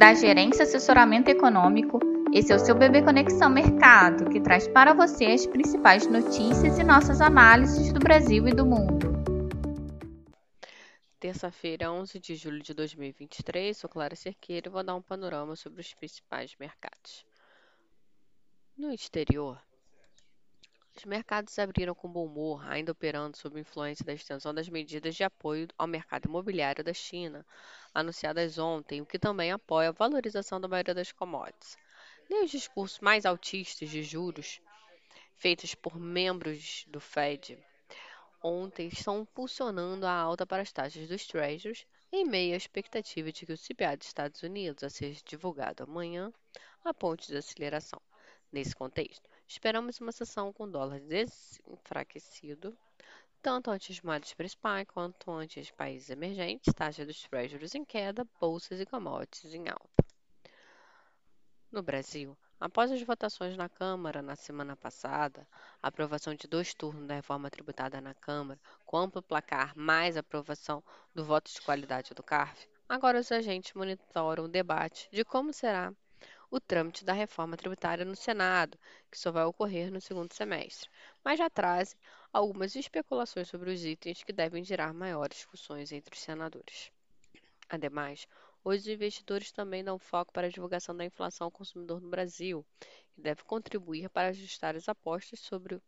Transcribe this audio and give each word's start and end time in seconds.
da 0.00 0.14
Gerência 0.14 0.62
Assessoramento 0.62 1.28
Econômico. 1.28 2.00
Esse 2.32 2.50
é 2.54 2.56
o 2.56 2.58
seu 2.58 2.74
Bebê 2.74 3.02
Conexão 3.02 3.50
Mercado, 3.50 4.30
que 4.30 4.40
traz 4.40 4.66
para 4.66 4.94
você 4.94 5.26
as 5.26 5.44
principais 5.44 6.06
notícias 6.06 6.78
e 6.78 6.82
nossas 6.82 7.20
análises 7.20 7.92
do 7.92 8.00
Brasil 8.00 8.48
e 8.48 8.54
do 8.54 8.64
mundo. 8.64 9.12
Terça-feira, 11.18 11.92
11 11.92 12.18
de 12.18 12.34
julho 12.34 12.62
de 12.62 12.72
2023, 12.72 13.76
sou 13.76 13.90
Clara 13.90 14.16
Cerqueira 14.16 14.68
e 14.68 14.72
vou 14.72 14.82
dar 14.82 14.94
um 14.94 15.02
panorama 15.02 15.54
sobre 15.54 15.82
os 15.82 15.92
principais 15.92 16.56
mercados. 16.58 17.26
No 18.78 18.90
exterior, 18.90 19.60
os 21.00 21.04
mercados 21.06 21.58
abriram 21.58 21.94
com 21.94 22.12
bom 22.12 22.26
humor, 22.26 22.62
ainda 22.68 22.92
operando 22.92 23.34
sob 23.34 23.58
influência 23.58 24.04
da 24.04 24.12
extensão 24.12 24.52
das 24.52 24.68
medidas 24.68 25.16
de 25.16 25.24
apoio 25.24 25.66
ao 25.78 25.86
mercado 25.86 26.26
imobiliário 26.26 26.84
da 26.84 26.92
China, 26.92 27.46
anunciadas 27.94 28.58
ontem, 28.58 29.00
o 29.00 29.06
que 29.06 29.18
também 29.18 29.50
apoia 29.50 29.88
a 29.88 29.92
valorização 29.92 30.60
da 30.60 30.68
maioria 30.68 30.94
das 30.94 31.10
commodities. 31.10 31.78
Nem 32.28 32.44
os 32.44 32.50
discursos 32.50 33.00
mais 33.00 33.24
altistas 33.24 33.88
de 33.88 34.02
juros 34.02 34.60
feitos 35.36 35.74
por 35.74 35.98
membros 35.98 36.84
do 36.86 37.00
Fed 37.00 37.58
ontem 38.42 38.88
estão 38.88 39.20
impulsionando 39.20 40.06
a 40.06 40.12
alta 40.12 40.44
para 40.44 40.62
as 40.62 40.70
taxas 40.70 41.08
dos 41.08 41.26
Treasuries, 41.26 41.86
em 42.12 42.26
meio 42.26 42.52
à 42.52 42.56
expectativa 42.58 43.32
de 43.32 43.46
que 43.46 43.52
o 43.54 43.56
CPI 43.56 43.96
dos 43.96 44.06
Estados 44.06 44.42
Unidos, 44.42 44.84
a 44.84 44.90
ser 44.90 45.16
divulgado 45.24 45.82
amanhã, 45.82 46.30
aponte 46.84 47.28
desaceleração. 47.28 48.00
Nesse 48.52 48.74
contexto, 48.74 49.30
esperamos 49.50 49.98
uma 50.00 50.12
sessão 50.12 50.52
com 50.52 50.70
dólar 50.70 51.00
desenfraquecido, 51.00 52.78
tanto 53.42 53.68
ante 53.68 53.90
as 53.90 54.00
moedas 54.00 54.32
principais 54.32 54.86
quanto 54.86 55.28
ante 55.28 55.58
os 55.58 55.72
países 55.72 56.08
emergentes, 56.08 56.72
taxa 56.72 57.04
dos 57.04 57.20
treasuries 57.22 57.74
em 57.74 57.84
queda, 57.84 58.24
bolsas 58.40 58.78
e 58.78 58.86
commodities 58.86 59.52
em 59.52 59.68
alta. 59.68 60.04
No 61.72 61.82
Brasil, 61.82 62.38
após 62.60 62.92
as 62.92 63.02
votações 63.02 63.56
na 63.56 63.68
Câmara 63.68 64.22
na 64.22 64.36
semana 64.36 64.76
passada, 64.76 65.44
a 65.82 65.88
aprovação 65.88 66.32
de 66.32 66.46
dois 66.46 66.72
turnos 66.72 67.08
da 67.08 67.16
reforma 67.16 67.50
tributária 67.50 68.00
na 68.00 68.14
Câmara, 68.14 68.60
com 68.86 68.98
amplo 68.98 69.20
placar 69.20 69.76
mais 69.76 70.16
aprovação 70.16 70.80
do 71.12 71.24
voto 71.24 71.52
de 71.52 71.60
qualidade 71.60 72.14
do 72.14 72.22
CARF, 72.22 72.68
agora 72.88 73.18
os 73.18 73.32
agentes 73.32 73.74
monitoram 73.74 74.44
o 74.44 74.48
debate 74.48 75.08
de 75.10 75.24
como 75.24 75.52
será 75.52 75.92
o 76.50 76.58
trâmite 76.60 77.04
da 77.04 77.12
reforma 77.12 77.56
tributária 77.56 78.04
no 78.04 78.16
Senado, 78.16 78.76
que 79.10 79.16
só 79.16 79.30
vai 79.30 79.44
ocorrer 79.44 79.92
no 79.92 80.00
segundo 80.00 80.34
semestre, 80.34 80.90
mas 81.24 81.38
já 81.38 81.48
trazem 81.48 81.98
algumas 82.32 82.74
especulações 82.74 83.48
sobre 83.48 83.70
os 83.70 83.84
itens 83.84 84.24
que 84.24 84.32
devem 84.32 84.64
gerar 84.64 84.92
maiores 84.92 85.36
discussões 85.36 85.92
entre 85.92 86.14
os 86.14 86.20
senadores. 86.20 86.90
Ademais, 87.68 88.26
hoje 88.64 88.80
os 88.80 88.88
investidores 88.88 89.52
também 89.52 89.84
dão 89.84 89.96
foco 89.96 90.32
para 90.32 90.48
a 90.48 90.50
divulgação 90.50 90.96
da 90.96 91.04
inflação 91.04 91.44
ao 91.44 91.52
consumidor 91.52 92.00
no 92.00 92.10
Brasil, 92.10 92.66
que 93.14 93.20
deve 93.20 93.44
contribuir 93.44 94.10
para 94.10 94.28
ajustar 94.28 94.74
as 94.74 94.88
apostas 94.88 95.38
sobre 95.38 95.80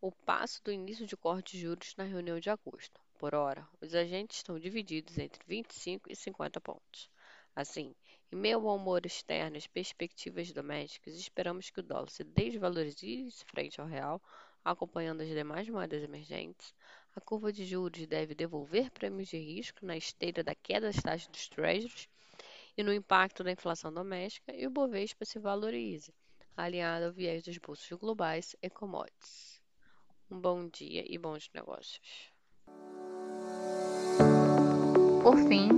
o 0.00 0.12
passo 0.12 0.62
do 0.62 0.70
início 0.70 1.06
de 1.06 1.16
corte 1.16 1.56
de 1.56 1.62
juros 1.62 1.96
na 1.96 2.04
reunião 2.04 2.38
de 2.38 2.48
agosto. 2.48 3.00
Por 3.18 3.34
hora, 3.34 3.66
os 3.80 3.96
agentes 3.96 4.36
estão 4.36 4.60
divididos 4.60 5.18
entre 5.18 5.42
25 5.44 6.08
e 6.08 6.14
50 6.14 6.60
pontos. 6.60 7.10
Assim, 7.58 7.92
em 8.30 8.36
meio 8.36 8.68
ao 8.68 8.76
humor 8.76 9.04
externo 9.04 9.56
e 9.56 9.68
perspectivas 9.68 10.52
domésticas, 10.52 11.16
esperamos 11.16 11.70
que 11.70 11.80
o 11.80 11.82
dólar 11.82 12.08
se 12.08 12.22
desvalorize 12.22 13.44
frente 13.46 13.80
ao 13.80 13.86
real, 13.88 14.22
acompanhando 14.64 15.22
as 15.22 15.28
demais 15.28 15.68
moedas 15.68 16.00
emergentes. 16.04 16.72
A 17.16 17.20
curva 17.20 17.52
de 17.52 17.64
juros 17.64 18.06
deve 18.06 18.32
devolver 18.32 18.92
prêmios 18.92 19.26
de 19.26 19.38
risco 19.38 19.84
na 19.84 19.96
esteira 19.96 20.44
da 20.44 20.54
queda 20.54 20.86
das 20.86 21.02
taxas 21.02 21.26
dos 21.26 21.48
treasuries 21.48 22.08
e 22.76 22.84
no 22.84 22.92
impacto 22.92 23.42
da 23.42 23.50
inflação 23.50 23.92
doméstica, 23.92 24.54
e 24.54 24.64
o 24.64 24.70
Bovespa 24.70 25.24
se 25.24 25.40
valorize, 25.40 26.14
alinhado 26.56 27.06
ao 27.06 27.12
viés 27.12 27.42
dos 27.42 27.58
bolsos 27.58 27.90
globais 27.98 28.54
e 28.62 28.70
commodities. 28.70 29.60
Um 30.30 30.40
bom 30.40 30.68
dia 30.68 31.04
e 31.12 31.18
bons 31.18 31.50
negócios. 31.52 32.32
Por 35.24 35.36
fim, 35.48 35.77